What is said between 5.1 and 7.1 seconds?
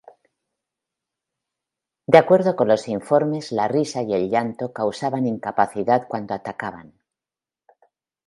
incapacidad cuando atacaban.